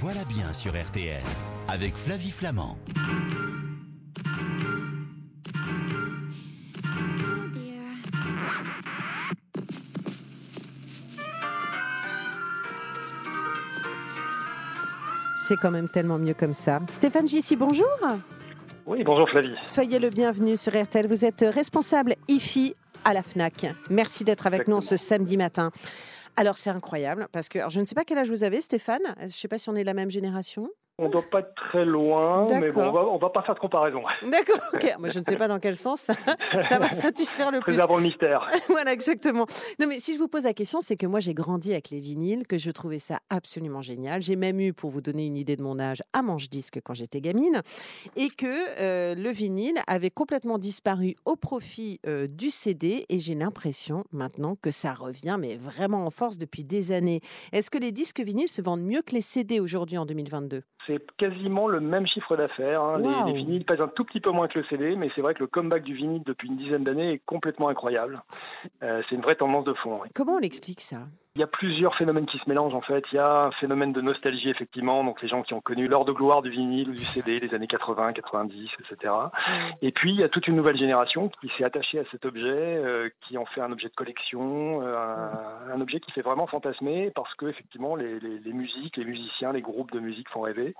[0.00, 1.22] voilà bien sur RTL
[1.68, 2.76] avec Flavie Flamand.
[15.48, 16.80] C'est quand même tellement mieux comme ça.
[16.88, 17.86] Stéphane Gissi, bonjour.
[18.84, 19.54] Oui, bonjour Flavie.
[19.64, 21.06] Soyez le bienvenu sur RTL.
[21.06, 22.74] Vous êtes responsable IFI
[23.04, 23.72] à la FNAC.
[23.88, 25.70] Merci d'être avec nous ce samedi matin.
[26.36, 29.14] Alors c'est incroyable parce que je ne sais pas quel âge vous avez Stéphane.
[29.18, 30.68] Je ne sais pas si on est la même génération.
[30.98, 33.60] On ne doit pas être très loin, mais bon, on va, va pas faire de
[33.60, 34.00] comparaison.
[34.22, 34.94] D'accord, ok.
[34.98, 36.10] Moi, je ne sais pas dans quel sens
[36.62, 37.72] ça, va satisfaire le plus.
[37.72, 38.48] Préservons le mystère.
[38.70, 39.44] voilà, exactement.
[39.78, 42.00] Non, mais si je vous pose la question, c'est que moi, j'ai grandi avec les
[42.00, 44.22] vinyles, que je trouvais ça absolument génial.
[44.22, 47.20] J'ai même eu, pour vous donner une idée de mon âge, un manche-disque quand j'étais
[47.20, 47.60] gamine,
[48.16, 48.46] et que
[48.80, 54.56] euh, le vinyle avait complètement disparu au profit euh, du CD, et j'ai l'impression maintenant
[54.56, 57.20] que ça revient, mais vraiment en force depuis des années.
[57.52, 61.00] Est-ce que les disques vinyles se vendent mieux que les CD aujourd'hui en 2022 c'est
[61.16, 62.82] quasiment le même chiffre d'affaires.
[62.82, 62.98] Hein.
[63.26, 65.40] Les, vinyles pèsent un tout petit peu moins que le CD, mais c'est vrai que
[65.40, 68.22] le comeback du vinyle depuis une dizaine d'années est complètement incroyable.
[68.82, 70.00] Euh, c'est une vraie tendance de fond.
[70.14, 70.98] Comment on l'explique ça?
[71.36, 73.04] Il y a plusieurs phénomènes qui se mélangent en fait.
[73.12, 76.06] Il y a un phénomène de nostalgie effectivement, donc les gens qui ont connu l'heure
[76.06, 79.12] de gloire du vinyle ou du CD, les années 80, 90, etc.
[79.82, 82.46] Et puis il y a toute une nouvelle génération qui s'est attachée à cet objet,
[82.46, 85.28] euh, qui en fait un objet de collection, euh,
[85.74, 89.60] un, objet qui fait vraiment fantasmer parce que effectivement les, les, musiques, les musiciens, les
[89.60, 90.74] groupes de musique font rêver.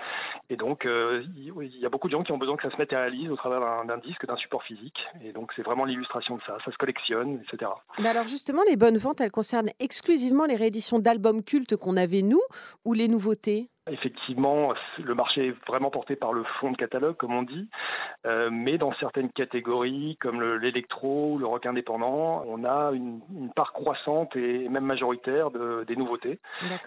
[0.49, 2.77] Et donc euh, il y a beaucoup de gens qui ont besoin que ça se
[2.77, 4.99] matérialise au travers d'un disque, d'un support physique.
[5.25, 6.59] Et donc c'est vraiment l'illustration de ça.
[6.65, 7.71] Ça se collectionne, etc.
[7.99, 12.23] Mais alors justement, les bonnes ventes, elles concernent exclusivement les rééditions d'albums cultes qu'on avait
[12.23, 12.43] nous
[12.85, 13.71] ou les nouveautés?
[13.89, 17.69] Effectivement, le marché est vraiment porté par le fond de catalogue, comme on dit,
[18.27, 23.21] euh, mais dans certaines catégories, comme l'électro ou le rock indépendant, on a une,
[23.55, 26.41] part croissante et même majoritaire de, des nouveautés.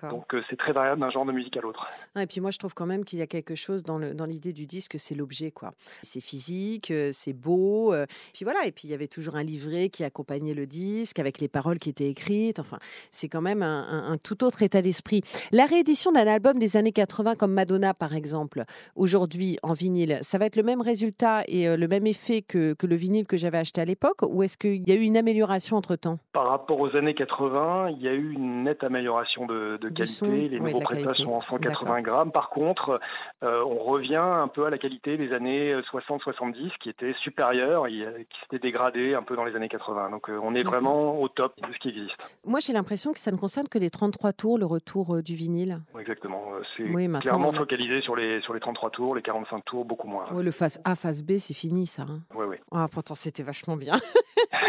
[0.10, 1.88] Donc euh, c'est très variable d'un genre de musique à l'autre.
[2.18, 4.66] et puis moi, je trouve quand même qu'il y a quelque chose dans l'idée du
[4.66, 5.72] disque, c'est l'objet, quoi.
[6.02, 7.94] C'est physique, euh, c'est beau,
[8.34, 8.66] puis voilà.
[8.66, 11.80] Et puis il y avait toujours un livret qui accompagnait le disque avec les paroles
[11.80, 12.60] qui étaient écrites.
[12.60, 12.78] Enfin,
[13.10, 15.22] c'est quand même un, un tout autre état d'esprit.
[15.54, 18.64] La réédition d'un album des années 80 comme Madonna par exemple,
[18.96, 22.74] aujourd'hui en vinyle, ça va être le même résultat et euh, le même effet que,
[22.74, 25.18] que le vinyle que j'avais acheté à l'époque ou est-ce qu'il y a eu une
[25.18, 26.20] amélioration entre-temps?
[26.34, 30.50] Par rapport aux années 80, il y a eu une nette amélioration de, qualité.
[30.50, 32.32] Les nouveaux prêtages sont en 180 grammes.
[32.32, 33.00] Par contre,
[33.44, 38.26] euh, on revient un peu à la qualité des années 60-70 qui était supérieure et
[38.30, 40.10] qui s'était dégradée un peu dans les années 80.
[40.10, 42.18] Donc euh, on est vraiment au top de ce qui existe.
[42.46, 45.80] Moi j'ai l'impression que ça ne concerne que les 33 tours, le retour du vinyle.
[46.00, 46.44] Exactement
[46.88, 50.26] c'est clairement focalisé sur les, sur les 33 tours, les 45 tours, beaucoup moins.
[50.32, 52.04] Oui, le face A, face B, c'est fini ça.
[52.04, 52.22] Hein.
[52.36, 52.58] oui, oui.
[52.72, 53.96] Ah, pourtant, c'était vachement bien.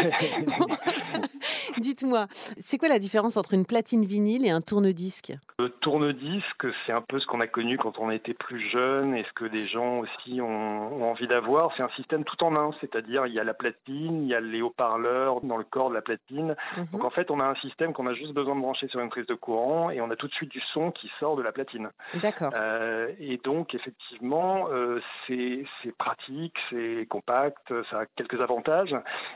[1.77, 2.27] Dites-moi,
[2.57, 5.33] c'est quoi la différence entre une platine vinyle et un tourne-disque?
[5.59, 9.23] Le tourne-disque, c'est un peu ce qu'on a connu quand on était plus jeune et
[9.23, 11.71] ce que des gens aussi ont, envie d'avoir.
[11.75, 14.39] C'est un système tout en un, c'est-à-dire il y a la platine, il y a
[14.39, 16.55] les haut-parleurs dans le corps de la platine.
[16.77, 16.87] Mhm.
[16.93, 19.09] Donc en fait, on a un système qu'on a juste besoin de brancher sur une
[19.09, 21.51] prise de courant et on a tout de suite du son qui sort de la
[21.51, 21.89] platine.
[22.21, 22.51] D'accord.
[22.55, 25.65] Euh, et donc effectivement, euh, c'est
[25.97, 28.95] pratique, c'est compact, ça a quelques avantages,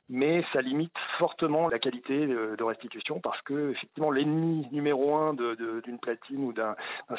[0.10, 6.00] mais ça limite fortement la qualité de, restitution parce que effectivement l'ennemi numéro un d'une
[6.00, 6.76] platine ou d'un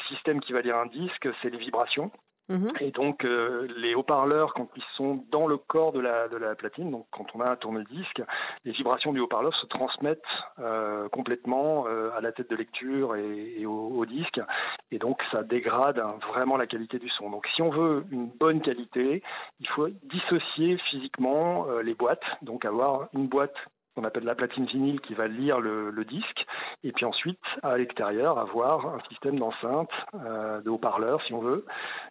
[0.09, 2.11] système qui va lire un disque, c'est les vibrations.
[2.49, 2.71] Mhm.
[2.79, 6.55] Et donc euh, les haut-parleurs, quand ils sont dans le corps de la, de la
[6.55, 8.21] platine, donc quand on a un tourne-disque,
[8.63, 10.21] les vibrations du haut-parleur se transmettent
[10.59, 14.39] euh, complètement euh, à la tête de lecture et, au, disque,
[14.91, 17.29] et donc ça dégrade hein, vraiment la qualité du son.
[17.29, 19.21] Donc si on veut une bonne qualité,
[19.59, 23.55] il faut dissocier physiquement les boîtes, donc avoir une boîte
[23.97, 26.45] qu'on appelle la platine vinyle qui va lire le, disque,
[26.83, 31.65] et puis ensuite à l'extérieur avoir un système d'enceinte, euh, de haut-parleurs si on veut,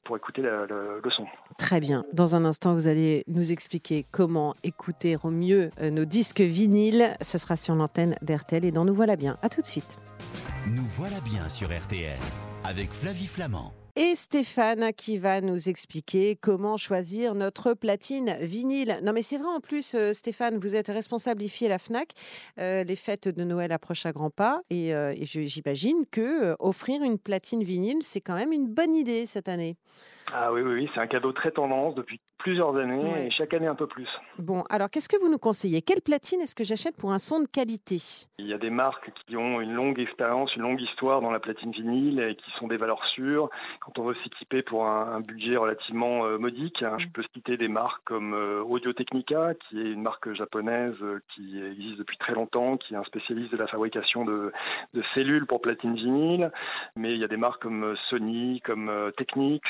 [0.04, 1.26] pour écouter le, le, son.
[1.58, 2.04] Très bien.
[2.12, 7.14] Dans un instant, vous allez nous expliquer comment écouter au mieux euh, nos disques vinyles.
[7.22, 9.36] Ce sera sur l'antenne d'RTL et dans Nous voilà bien.
[9.42, 9.96] À tout de suite.
[10.66, 12.19] Nous voilà bien sur RTL
[12.64, 18.98] avec Flavie Flamand et Stéphane qui va nous expliquer comment choisir notre platine vinyle.
[19.02, 22.10] Non mais c'est vrai en plus euh, Stéphane, vous êtes responsable IFI à la FNAC.
[22.58, 27.19] Euh, les fêtes de Noël approchent à grands pas et, euh, j'imagine que offrir une
[27.19, 29.76] platine vinyle, c'est quand même une bonne idée cette année.
[30.32, 33.27] Ah oui, oui, oui, c'est un cadeau très tendance depuis plusieurs années Ouais.
[33.27, 34.09] et chaque année un peu plus.
[34.38, 35.83] Bon, alors qu'est-ce que vous nous conseillez?
[35.83, 37.97] Quelle platine est-ce que j'achète pour un son de qualité?
[38.38, 41.41] Il y a des marques qui ont une longue expérience, une longue histoire dans la
[41.41, 43.49] platine vinyle et qui sont des valeurs sûres.
[43.81, 47.56] Quand on veut s'équiper pour un, un budget relativement euh, modique, hein, je peux citer
[47.56, 52.19] des marques comme euh, Audio Technica, qui est une marque japonaise euh, qui existe depuis
[52.19, 54.53] très longtemps, qui est un spécialiste de la fabrication de,
[54.94, 56.50] de cellules pour platine vinyle.
[56.97, 59.62] Mais il y a des marques comme Sony, comme Technics,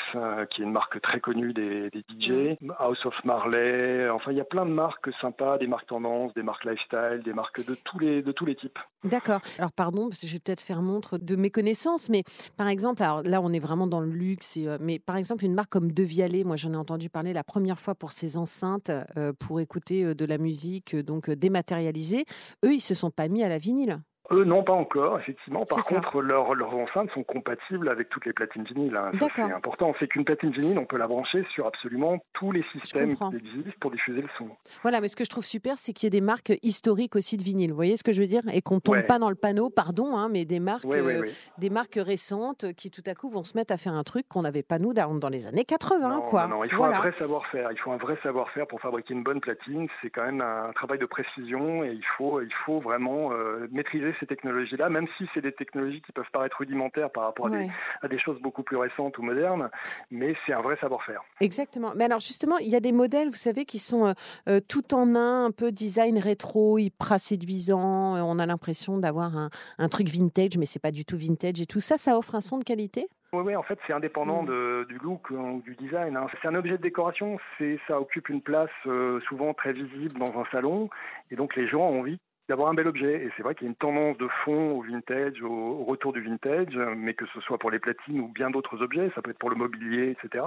[0.51, 4.09] qui est une marque très connue des, des DJ, House of Marley.
[4.09, 7.33] Enfin, il y a plein de marques sympas, des marques tendance, des marques lifestyle, des
[7.33, 8.79] marques de tous les de tous les types.
[9.03, 9.41] D'accord.
[9.57, 12.23] Alors pardon, parce que je vais peut-être faire montre de mes connaissances, mais
[12.57, 15.69] par exemple, là on est vraiment dans le luxe, euh, mais par exemple une marque
[15.69, 19.33] comme De Vialet, moi j'en ai entendu parler la première fois pour ses enceintes euh,
[19.37, 22.25] pour écouter euh, de la musique donc dématérialisée.
[22.65, 23.99] Eux, ils se sont pas mis à la vinyle.
[24.31, 25.63] Eux, non, pas encore, effectivement.
[25.65, 28.95] Par contre, leurs leurs enceintes sont compatibles avec toutes les platines vinyles.
[28.95, 29.11] hein.
[29.35, 29.93] C'est important.
[29.99, 33.71] C'est qu'une platine vinyle, on peut la brancher sur absolument tous les systèmes qui existent
[33.79, 34.49] pour diffuser le son.
[34.81, 37.37] Voilà, mais ce que je trouve super, c'est qu'il y ait des marques historiques aussi
[37.37, 37.69] de vinyle.
[37.69, 38.41] Vous voyez ce que je veux dire?
[38.53, 39.03] Et qu'on tombe Ouais.
[39.03, 41.23] pas dans le panneau, pardon, hein, mais des marques, euh,
[41.57, 44.41] des marques récentes qui tout à coup vont se mettre à faire un truc qu'on
[44.41, 46.47] n'avait pas nous dans, dans les années 80, non, quoi.
[46.47, 46.97] non, non, il faut Voilà.
[46.97, 47.71] un vrai savoir-faire.
[47.71, 49.87] Il faut un vrai savoir-faire pour fabriquer une bonne platine.
[50.01, 54.13] C'est quand même un travail de précision et il faut, il faut vraiment euh, maîtriser
[54.19, 57.57] ces technologies-là, même si c'est des technologies qui peuvent paraître rudimentaires par rapport à, des,
[57.57, 57.69] Ouais.
[58.01, 59.69] à des choses beaucoup plus récentes ou modernes,
[60.11, 61.21] mais c'est un vrai savoir-faire.
[61.41, 61.93] Exactement.
[61.95, 64.13] Mais alors justement, il y a des modèles, vous savez, qui sont euh,
[64.49, 68.15] euh, tout en un, un peu design rétro, hyper séduisant.
[68.15, 71.61] Euh, On a l'impression d'avoir un, un truc vintage, mais c'est pas du tout vintage
[71.61, 71.97] et tout ça.
[71.97, 73.07] Ça offre un son de qualité?
[73.33, 74.45] Oui, oui, en fait, c'est indépendant Mm.
[74.47, 76.15] de, du look euh, ou du design.
[76.15, 76.27] hein.
[76.41, 77.37] C'est un objet de décoration.
[77.57, 80.89] C'est, ça occupe une place euh, souvent très visible dans un salon,
[81.29, 83.23] et donc les gens ont envie d'avoir un bel objet.
[83.23, 86.21] Et c'est vrai qu'il y a une tendance de fond au vintage, au, retour du
[86.21, 89.39] vintage, mais que ce soit pour les platines ou bien d'autres objets, ça peut être
[89.39, 90.45] pour le mobilier, etc.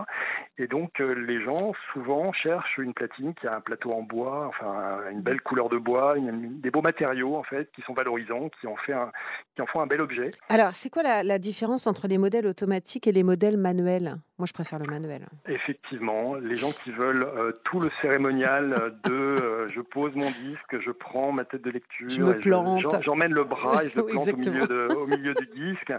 [0.59, 4.47] Et donc euh, les gens souvent cherchent une platine qui a un plateau en bois,
[4.49, 8.51] enfin une belle couleur de bois, une- des beaux matériaux en fait qui sont valorisants,
[8.61, 9.11] qui en fait un,
[9.55, 10.31] qui en font un bel objet.
[10.49, 14.17] Alors, c'est quoi la, la différence entre les modèles automatiques et les modèles manuels?
[14.39, 15.27] Moi, je préfère le manuel.
[15.49, 20.81] Effectivement, les gens qui veulent euh, tout le cérémonial de euh, je pose mon disque,
[20.81, 22.85] je prends ma tête de lecture, Je me plante.
[23.03, 24.67] j'emmène le bras et je le plante au milieu, exactement.
[24.89, 25.93] de- au milieu du disque.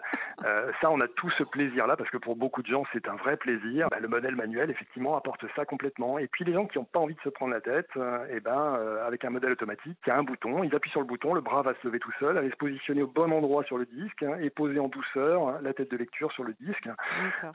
[0.45, 3.15] Euh, ça, on a tout ce plaisir-là parce que pour beaucoup de gens, c'est un
[3.15, 3.87] vrai plaisir.
[3.91, 6.17] Bah, le modèle manuel, effectivement, apporte ça complètement.
[6.17, 8.39] Et puis les gens qui n'ont pas envie de se prendre la tête, euh, eh
[8.39, 11.05] ben, euh, avec un modèle automatique, il y a un bouton, ils appuient sur le
[11.07, 13.77] bouton, le bras va se lever tout seul, aller se positionner au bon endroit sur
[13.77, 16.89] le disque hein, et poser en douceur hein, la tête de lecture sur le disque.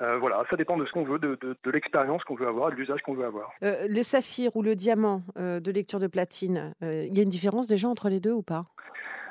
[0.00, 2.70] Euh, voilà, ça dépend de ce qu'on veut, de, de- de l'expérience qu'on veut avoir,
[2.70, 3.50] de l'usage qu'on veut avoir.
[3.62, 7.88] Le saphir ou le diamant de lecture de platine, il y a une différence déjà
[7.88, 8.66] entre les deux ou pas?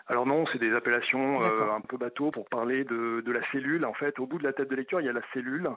[0.07, 3.83] Alors non, c'est des appellations euh, un peu bateau pour parler de, de la cellule.
[3.85, 5.67] En fait, au bout de la tête de lecture, il y a la cellule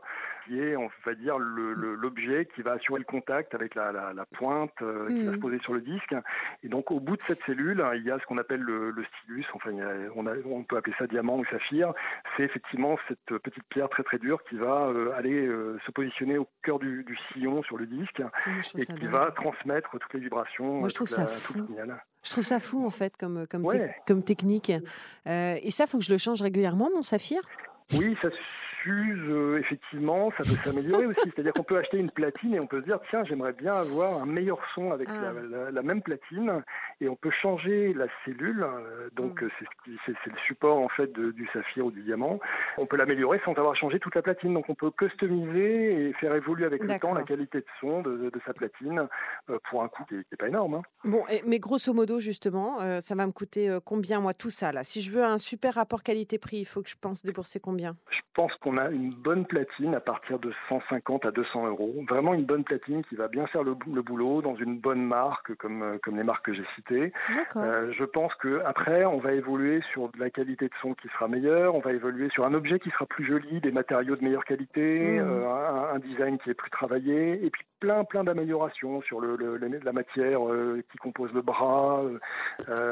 [0.45, 4.13] qui est, on va dire, le- l'objet qui va assurer le contact avec la, la-
[4.13, 6.15] la pointe euh, qui va se poser sur le disque.
[6.63, 9.03] Et donc, au bout de cette cellule, il y a ce qu'on appelle le, le
[9.05, 9.47] stylus.
[9.55, 11.95] Enfin, il y a- on, a- on peut appeler ça diamant ou saphir.
[12.37, 15.47] C'est effectivement cette petite pierre très très dure qui va euh, aller
[15.87, 18.23] se positionner au cœur du, du sillon sur le disque
[18.77, 21.67] et qui va transmettre toutes les vibrations, Moi, je trouve ça la- tout le fou.
[21.67, 22.03] signal.
[22.25, 23.79] Je trouve ça fou en fait comme, comme, Ouais.
[23.79, 24.73] tec- comme technique.
[25.27, 27.41] Euh, et ça, faut que je le change régulièrement, mon saphir?
[27.95, 28.29] Oui, ça
[28.87, 31.21] euh, effectivement, ça peut s'améliorer aussi.
[31.25, 34.21] C'est-à-dire qu'on peut acheter une platine et on peut se dire tiens, j'aimerais bien avoir
[34.23, 35.33] un meilleur son avec Ah.
[35.33, 36.63] la, la- la même platine
[37.01, 38.63] et on peut changer la cellule.
[38.63, 39.49] euh, donc Mm.
[40.07, 42.39] c'est ce le support en fait de- du saphir ou du diamant.
[42.77, 44.55] On peut l'améliorer sans avoir changé toute la platine.
[44.55, 48.31] Donc on peut customiser et faire évoluer avec le temps la qualité de son de,
[48.31, 49.09] de sa platine
[49.51, 50.75] euh, pour un coût qui n'est pas énorme.
[50.75, 50.83] hein.
[51.05, 54.85] Bon, et- mais grosso modo, justement, ça va me coûter combien, moi, tout ça là?
[54.85, 57.97] Si je veux un super rapport qualité-prix, il faut que je pense débourser combien?
[58.11, 61.95] Je pense qu'on a une bonne platine à partir de 150 à 200 euros.
[62.09, 65.03] Vraiment une bonne platine qui va bien faire le, bou- le boulot dans une bonne
[65.03, 67.13] marque comme, euh, comme les marques que j'ai citées.
[67.57, 71.09] Euh, je pense que après, on va évoluer sur de la qualité de son qui
[71.09, 74.25] sera meilleure, on va évoluer sur un objet qui sera plus joli, des matériaux de
[74.25, 75.29] meilleure qualité, Mhm.
[75.29, 79.37] euh, un, un design qui est plus travaillé, et puis plein plein d'améliorations sur le,
[79.37, 82.03] le- la- matière euh, qui compose le bras.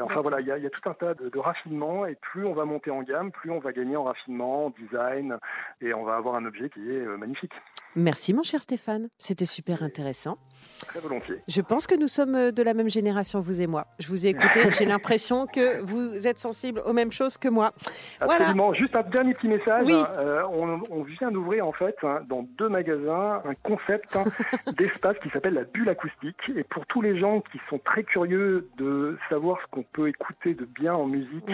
[0.03, 2.15] enfin voilà, il y a, il y a tout un tas de, de raffinements, et
[2.15, 5.37] plus on va monter en gamme, plus on va gagner en raffinement, en design,
[5.81, 7.53] et on va avoir un objet qui est euh, magnifique.
[7.95, 9.09] Merci, mon cher Stéphane.
[9.17, 10.37] C'était super intéressant.
[10.85, 11.41] Très volontiers.
[11.47, 13.87] Je pense que nous sommes euh, de la même génération, vous et moi.
[13.99, 17.73] Je vous ai écouté, j'ai l'impression que vous êtes sensible aux mêmes choses que moi.
[18.21, 18.73] Absolument.
[18.73, 19.87] Juste un dernier petit message.
[19.89, 24.25] Euh, on, on, vient d'ouvrir en fait hein, dans deux magasins un concept hein,
[24.77, 26.37] d'espace qui s'appelle la bulle acoustique.
[26.55, 30.53] Et pour tous les gens qui sont très curieux de savoir ce qu'on peut écouter
[30.53, 31.49] de bien en musique,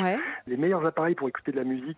[0.48, 1.98] les meilleurs appareils pour écouter de la musique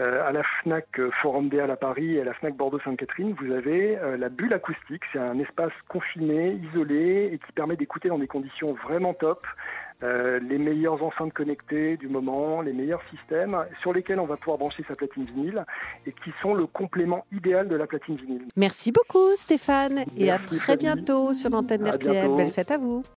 [0.00, 0.86] euh, à la Fnac
[1.20, 5.02] Forum Déal à Paris et à la Fnac Bordeaux Sainte-Catherine, vous avez la bulle acoustique.
[5.12, 9.46] C'est un espace confiné isolé et qui permet d'écouter dans des conditions vraiment top.
[10.02, 14.58] Euh, les meilleures enceintes connectées du moment, les meilleurs systèmes sur lesquels on va pouvoir
[14.58, 15.64] brancher sa platine vinyle
[16.04, 18.48] et qui sont le complément idéal de la platine vinyle.
[18.56, 22.36] Merci beaucoup Stéphane et à très bientôt sur l'antenne d'RTL.
[22.36, 23.04] Belle fête à vous.